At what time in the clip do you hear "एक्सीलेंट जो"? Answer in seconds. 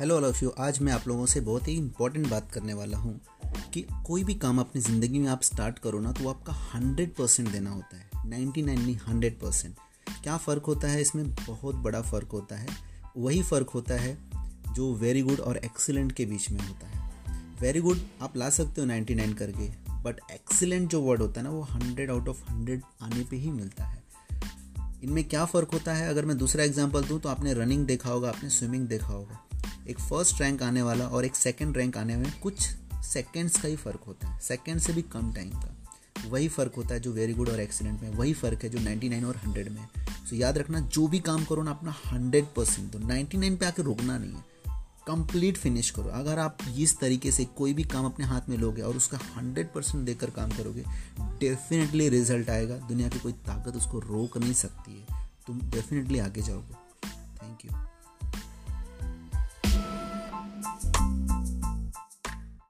20.32-21.00